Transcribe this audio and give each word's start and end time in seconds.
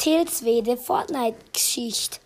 Tilswede 0.00 0.78
Fortnite-Geschichte. 0.78 2.20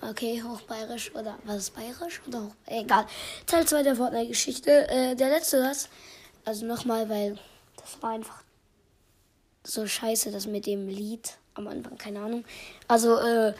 Okay, 0.00 0.42
hochbayerisch 0.42 1.14
oder 1.14 1.38
was 1.44 1.56
ist 1.58 1.74
bayerisch 1.74 2.22
oder 2.26 2.44
hoch, 2.44 2.54
egal. 2.64 3.04
Teil 3.44 3.66
2 3.66 3.82
der 3.82 3.96
Fortnite-Geschichte. 3.96 4.88
Äh, 4.88 5.14
der 5.14 5.28
letzte 5.28 5.60
Satz. 5.60 5.90
Also 6.46 6.64
nochmal, 6.64 7.10
weil 7.10 7.38
das 7.76 8.02
war 8.02 8.12
einfach 8.12 8.42
so 9.62 9.86
scheiße, 9.86 10.30
das 10.30 10.46
mit 10.46 10.64
dem 10.64 10.88
Lied 10.88 11.36
am 11.52 11.68
Anfang, 11.68 11.98
keine 11.98 12.20
Ahnung. 12.20 12.44
Also, 12.88 13.18
äh, 13.18 13.52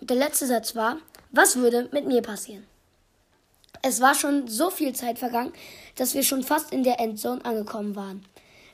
der 0.00 0.16
letzte 0.16 0.46
Satz 0.46 0.76
war, 0.76 0.98
was 1.32 1.56
würde 1.56 1.88
mit 1.90 2.06
mir 2.06 2.22
passieren? 2.22 2.64
Es 3.82 4.00
war 4.00 4.14
schon 4.14 4.46
so 4.46 4.70
viel 4.70 4.94
Zeit 4.94 5.18
vergangen, 5.18 5.52
dass 5.96 6.14
wir 6.14 6.22
schon 6.22 6.44
fast 6.44 6.72
in 6.72 6.84
der 6.84 7.00
Endzone 7.00 7.44
angekommen 7.44 7.96
waren. 7.96 8.24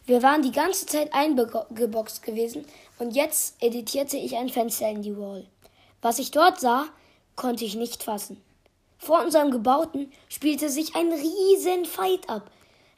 Wir 0.09 0.23
waren 0.23 0.41
die 0.41 0.53
ganze 0.53 0.87
Zeit 0.87 1.13
eingeboxt 1.13 2.23
gewesen 2.23 2.65
und 2.99 3.15
jetzt 3.15 3.63
editierte 3.63 4.17
ich 4.17 4.39
ein 4.39 4.49
Fenster 4.49 4.89
in 4.89 5.03
die 5.03 5.15
Wall. 5.19 5.45
Was 6.01 6.19
ich 6.19 6.31
dort 6.31 6.59
sah, 6.59 6.87
konnte 7.37 7.67
ich 7.67 7.77
nicht 7.77 8.05
fassen. 8.05 8.43
Vor 8.97 9.23
unserem 9.23 9.51
Gebauten 9.51 10.11
spielte 10.31 10.71
sich 10.71 10.97
ein 10.97 11.13
riesen 11.13 11.85
Fight 11.85 12.27
ab. 12.31 12.51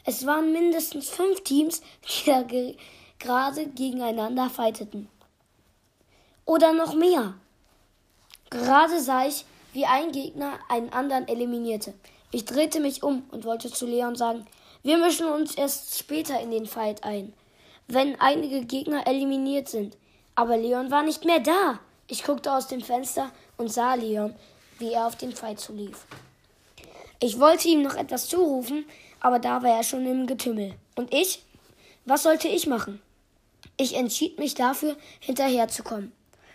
Es 0.05 0.25
waren 0.25 0.53
mindestens 0.53 1.09
fünf 1.09 1.43
Teams, 1.43 1.83
die 2.05 2.31
da 2.31 2.43
ge 2.43 2.77
gerade 3.19 3.67
gegeneinander 3.67 4.49
fighteten. 4.49 5.09
Oder 6.45 6.73
noch 6.73 6.95
mehr. 6.95 7.35
Gerade 8.51 9.01
sah 9.01 9.27
ich, 9.27 9.45
wie 9.73 9.85
ein 9.85 10.13
Gegner 10.13 10.61
einen 10.69 10.93
anderen 10.93 11.27
eliminierte. 11.27 11.93
Ich 12.31 12.45
drehte 12.45 12.79
mich 12.79 13.03
um 13.03 13.25
und 13.33 13.45
wollte 13.45 13.69
zu 13.69 13.85
Leon 13.85 14.15
sagen, 14.15 14.47
wir 14.83 14.97
mischen 14.97 15.27
uns 15.27 15.55
erst 15.55 15.99
später 15.99 16.41
in 16.41 16.51
den 16.51 16.67
Fight 16.67 17.05
ein, 17.05 17.33
wenn 17.87 18.19
einige 18.21 18.65
Gegner 18.65 19.07
eliminiert 19.07 19.69
sind. 19.69 19.97
Aber 20.35 20.57
Leon 20.57 20.91
war 20.91 21.03
nicht 21.03 21.25
mehr 21.25 21.41
da. 21.41 21.81
Ich 22.07 22.25
guckte 22.25 22.53
aus 22.53 22.67
dem 22.67 22.81
Fenster 22.81 23.31
und 23.59 23.71
sah 23.71 23.95
Leon, 23.95 24.35
wie 24.79 24.93
er 24.93 25.07
auf 25.07 25.17
den 25.17 25.33
Fight 25.33 25.61
zulief. 25.61 26.07
Ich 27.21 27.39
wollte 27.39 27.69
ihm 27.69 27.83
noch 27.83 27.97
etwas 27.97 28.29
zurufen, 28.29 28.87
aber 29.21 29.39
da 29.39 29.63
war 29.63 29.77
er 29.77 29.83
schon 29.83 30.07
im 30.07 30.27
Getümmel. 30.27 30.75
Und 30.97 31.13
ich? 31.13 31.45
Was 32.07 32.23
sollte 32.23 32.49
ich 32.49 32.67
machen? 32.67 33.03
Ich 33.77 33.95
entschied 33.95 34.39
mich 34.39 34.55
dafür, 34.55 34.97
hinterherzukommen. 35.21 36.13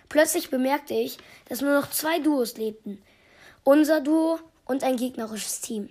Plötzlich 0.10 0.50
bemerkte 0.50 0.96
ich, 0.96 1.18
dass 1.48 1.62
nur 1.62 1.80
noch 1.80 1.92
zwei 1.92 2.20
Duos 2.20 2.58
lebten. 2.58 3.02
Unser 3.64 4.02
Duo 4.02 4.40
und 4.66 4.84
ein 4.84 4.98
gegnerisches 4.98 5.62
Team. 5.62 5.90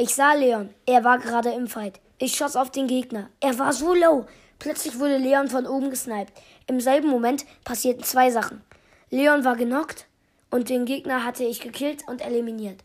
Ich 0.00 0.14
sah 0.14 0.34
Leon. 0.34 0.72
Er 0.86 1.02
war 1.02 1.18
gerade 1.18 1.50
im 1.50 1.66
Fight. 1.66 1.98
Ich 2.18 2.36
schoss 2.36 2.54
auf 2.54 2.70
den 2.70 2.86
Gegner. 2.86 3.30
Er 3.40 3.58
war 3.58 3.72
so 3.72 3.94
low. 3.94 4.26
Plötzlich 4.60 5.00
wurde 5.00 5.16
Leon 5.16 5.48
von 5.48 5.66
oben 5.66 5.90
gesniped. 5.90 6.32
Im 6.68 6.78
selben 6.80 7.08
Moment 7.08 7.44
passierten 7.64 8.04
zwei 8.04 8.30
Sachen. 8.30 8.62
Leon 9.10 9.44
war 9.44 9.56
genockt 9.56 10.06
und 10.52 10.68
den 10.68 10.84
Gegner 10.84 11.24
hatte 11.24 11.42
ich 11.42 11.58
gekillt 11.58 12.06
und 12.06 12.20
eliminiert. 12.20 12.84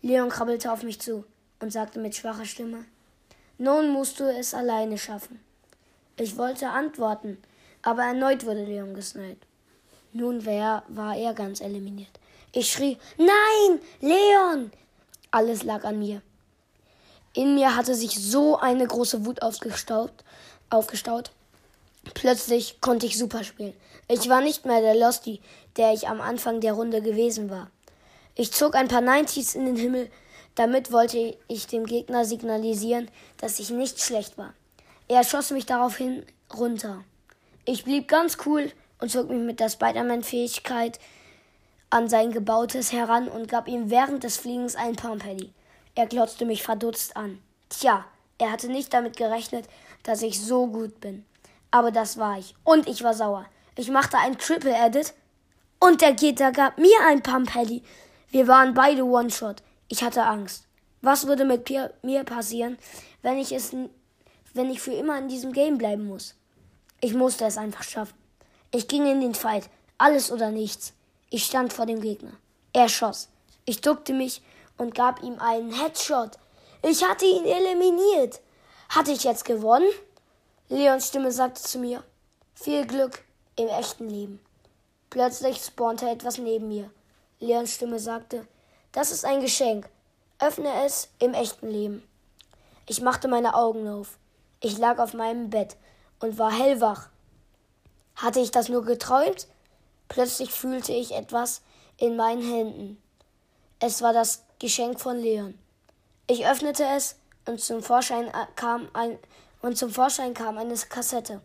Leon 0.00 0.30
krabbelte 0.30 0.72
auf 0.72 0.82
mich 0.82 0.98
zu 0.98 1.26
und 1.60 1.70
sagte 1.70 1.98
mit 1.98 2.16
schwacher 2.16 2.46
Stimme, 2.46 2.86
Nun 3.58 3.90
musst 3.90 4.18
du 4.18 4.24
es 4.24 4.54
alleine 4.54 4.96
schaffen. 4.96 5.40
Ich 6.16 6.38
wollte 6.38 6.70
antworten, 6.70 7.36
aber 7.82 8.04
erneut 8.04 8.46
wurde 8.46 8.64
Leon 8.64 8.94
gesniped. 8.94 9.46
Nun 10.14 10.46
wär, 10.46 10.82
war 10.88 11.14
er 11.14 11.34
ganz 11.34 11.60
eliminiert. 11.60 12.18
Ich 12.52 12.72
schrie, 12.72 12.96
Nein, 13.18 13.80
Leon! 14.00 14.72
Alles 15.30 15.62
lag 15.62 15.84
an 15.84 15.98
mir. 15.98 16.22
In 17.34 17.56
mir 17.56 17.74
hatte 17.74 17.96
sich 17.96 18.12
so 18.12 18.56
eine 18.58 18.86
große 18.86 19.26
Wut 19.26 19.42
aufgestaut, 19.42 20.12
aufgestaut. 20.70 21.32
Plötzlich 22.14 22.80
konnte 22.80 23.06
ich 23.06 23.18
super 23.18 23.42
spielen. 23.42 23.74
Ich 24.06 24.28
war 24.28 24.40
nicht 24.40 24.66
mehr 24.66 24.80
der 24.80 24.94
Losty, 24.94 25.40
der 25.76 25.92
ich 25.92 26.06
am 26.06 26.20
Anfang 26.20 26.60
der 26.60 26.74
Runde 26.74 27.02
gewesen 27.02 27.50
war. 27.50 27.70
Ich 28.36 28.52
zog 28.52 28.76
ein 28.76 28.86
paar 28.86 29.02
90s 29.02 29.56
in 29.56 29.66
den 29.66 29.76
Himmel. 29.76 30.10
Damit 30.54 30.92
wollte 30.92 31.36
ich 31.48 31.66
dem 31.66 31.86
Gegner 31.86 32.24
signalisieren, 32.24 33.10
dass 33.38 33.58
ich 33.58 33.70
nicht 33.70 34.00
schlecht 34.00 34.38
war. 34.38 34.54
Er 35.08 35.24
schoss 35.24 35.50
mich 35.50 35.66
daraufhin 35.66 36.24
runter. 36.56 37.02
Ich 37.64 37.82
blieb 37.82 38.06
ganz 38.06 38.38
cool 38.46 38.70
und 39.00 39.10
zog 39.10 39.28
mich 39.28 39.40
mit 39.40 39.58
der 39.58 39.70
Spider-Man-Fähigkeit 39.70 41.00
an 41.90 42.08
sein 42.08 42.30
Gebautes 42.30 42.92
heran 42.92 43.26
und 43.26 43.48
gab 43.48 43.66
ihm 43.66 43.90
während 43.90 44.22
des 44.22 44.36
Fliegens 44.36 44.76
einen 44.76 44.96
Palmpaddy. 44.96 45.52
Er 45.94 46.06
glotzte 46.06 46.44
mich 46.44 46.62
verdutzt 46.62 47.16
an. 47.16 47.40
Tja, 47.68 48.04
er 48.38 48.50
hatte 48.50 48.68
nicht 48.68 48.92
damit 48.92 49.16
gerechnet, 49.16 49.68
dass 50.02 50.22
ich 50.22 50.40
so 50.40 50.66
gut 50.66 51.00
bin. 51.00 51.24
Aber 51.70 51.90
das 51.90 52.18
war 52.18 52.38
ich. 52.38 52.54
Und 52.64 52.88
ich 52.88 53.02
war 53.02 53.14
sauer. 53.14 53.46
Ich 53.76 53.88
machte 53.90 54.18
ein 54.18 54.38
Triple 54.38 54.74
Edit 54.74 55.14
und 55.80 56.00
der 56.00 56.12
Gitter 56.12 56.52
gab 56.52 56.78
mir 56.78 56.96
ein 57.08 57.22
Pump-Paddy. 57.22 57.82
Wir 58.30 58.48
waren 58.48 58.74
beide 58.74 59.04
One-Shot. 59.04 59.62
Ich 59.88 60.02
hatte 60.02 60.24
Angst. 60.24 60.66
Was 61.02 61.26
würde 61.26 61.44
mit 61.44 61.70
mir 62.02 62.24
passieren, 62.24 62.78
wenn 63.22 63.38
ich 63.38 63.52
es, 63.52 63.74
wenn 64.54 64.70
ich 64.70 64.80
für 64.80 64.94
immer 64.94 65.18
in 65.18 65.28
diesem 65.28 65.52
Game 65.52 65.78
bleiben 65.78 66.06
muss? 66.06 66.34
Ich 67.00 67.14
musste 67.14 67.44
es 67.44 67.58
einfach 67.58 67.82
schaffen. 67.82 68.16
Ich 68.70 68.88
ging 68.88 69.06
in 69.06 69.20
den 69.20 69.34
Fight. 69.34 69.68
Alles 69.98 70.32
oder 70.32 70.50
nichts. 70.50 70.94
Ich 71.30 71.44
stand 71.44 71.72
vor 71.72 71.86
dem 71.86 72.00
Gegner. 72.00 72.32
Er 72.72 72.88
schoss. 72.88 73.28
Ich 73.66 73.80
duckte 73.80 74.12
mich 74.12 74.40
und 74.78 74.94
gab 74.94 75.22
ihm 75.22 75.38
einen 75.38 75.72
Headshot. 75.72 76.32
Ich 76.82 77.04
hatte 77.04 77.24
ihn 77.24 77.44
eliminiert. 77.44 78.40
Hatte 78.88 79.12
ich 79.12 79.24
jetzt 79.24 79.44
gewonnen? 79.44 79.88
Leons 80.68 81.08
Stimme 81.08 81.32
sagte 81.32 81.62
zu 81.62 81.78
mir, 81.78 82.02
viel 82.54 82.86
Glück 82.86 83.22
im 83.56 83.68
echten 83.68 84.08
Leben. 84.08 84.40
Plötzlich 85.10 85.58
spawnte 85.64 86.08
etwas 86.08 86.38
neben 86.38 86.68
mir. 86.68 86.90
Leons 87.40 87.74
Stimme 87.74 87.98
sagte, 87.98 88.46
das 88.92 89.10
ist 89.10 89.24
ein 89.24 89.40
Geschenk. 89.40 89.88
Öffne 90.38 90.84
es 90.84 91.08
im 91.18 91.34
echten 91.34 91.68
Leben. 91.68 92.02
Ich 92.86 93.00
machte 93.00 93.28
meine 93.28 93.54
Augen 93.54 93.88
auf. 93.88 94.18
Ich 94.60 94.78
lag 94.78 94.98
auf 94.98 95.14
meinem 95.14 95.50
Bett 95.50 95.76
und 96.20 96.38
war 96.38 96.52
hellwach. 96.52 97.08
Hatte 98.16 98.40
ich 98.40 98.50
das 98.50 98.68
nur 98.68 98.84
geträumt? 98.84 99.46
Plötzlich 100.08 100.50
fühlte 100.50 100.92
ich 100.92 101.12
etwas 101.12 101.62
in 101.96 102.16
meinen 102.16 102.42
Händen. 102.42 103.02
Es 103.80 104.02
war 104.02 104.12
das 104.12 104.44
Geschenk 104.58 105.00
von 105.00 105.18
Leon. 105.18 105.58
Ich 106.26 106.46
öffnete 106.46 106.84
es 106.84 107.16
und 107.46 107.60
zum 107.60 107.82
Vorschein 107.82 108.30
kam 108.56 108.88
ein 108.94 109.18
und 109.60 109.76
zum 109.76 109.90
Vorschein 109.90 110.34
kam 110.34 110.58
eine 110.58 110.74
Kassette, 110.74 111.40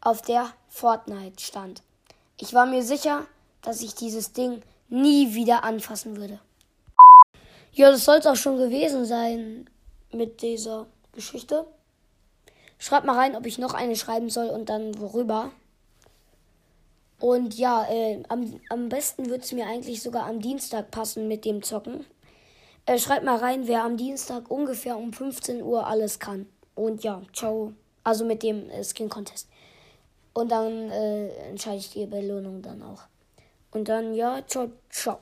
auf 0.00 0.22
der 0.22 0.50
Fortnite 0.68 1.42
stand. 1.42 1.82
Ich 2.38 2.54
war 2.54 2.66
mir 2.66 2.82
sicher, 2.82 3.26
dass 3.62 3.82
ich 3.82 3.94
dieses 3.94 4.32
Ding 4.32 4.62
nie 4.88 5.34
wieder 5.34 5.64
anfassen 5.64 6.16
würde. 6.16 6.40
Ja, 7.72 7.90
das 7.90 8.04
soll 8.04 8.18
es 8.18 8.26
auch 8.26 8.36
schon 8.36 8.56
gewesen 8.56 9.04
sein 9.04 9.68
mit 10.10 10.42
dieser 10.42 10.86
Geschichte. 11.12 11.66
Schreibt 12.78 13.06
mal 13.06 13.16
rein, 13.16 13.36
ob 13.36 13.46
ich 13.46 13.58
noch 13.58 13.74
eine 13.74 13.96
schreiben 13.96 14.30
soll 14.30 14.48
und 14.48 14.68
dann 14.68 14.98
worüber. 14.98 15.50
Und 17.20 17.58
ja, 17.58 17.86
äh, 17.90 18.22
am, 18.28 18.60
am 18.68 18.88
besten 18.88 19.26
würde 19.26 19.42
es 19.42 19.52
mir 19.52 19.66
eigentlich 19.66 20.02
sogar 20.02 20.26
am 20.26 20.40
Dienstag 20.40 20.90
passen 20.90 21.26
mit 21.26 21.44
dem 21.44 21.62
Zocken. 21.62 22.06
Äh, 22.86 22.98
schreibt 22.98 23.24
mal 23.24 23.36
rein, 23.36 23.66
wer 23.66 23.82
am 23.82 23.96
Dienstag 23.96 24.50
ungefähr 24.50 24.96
um 24.96 25.12
15 25.12 25.62
Uhr 25.62 25.86
alles 25.86 26.18
kann. 26.18 26.46
Und 26.74 27.02
ja, 27.02 27.22
ciao. 27.32 27.72
Also 28.04 28.24
mit 28.24 28.42
dem 28.42 28.70
äh, 28.70 28.84
Skin 28.84 29.08
Contest. 29.08 29.48
Und 30.32 30.52
dann 30.52 30.90
äh, 30.90 31.28
entscheide 31.48 31.78
ich 31.78 31.90
die 31.90 32.06
Belohnung 32.06 32.62
dann 32.62 32.82
auch. 32.82 33.02
Und 33.72 33.88
dann 33.88 34.14
ja, 34.14 34.40
ciao, 34.46 34.70
ciao. 34.88 35.18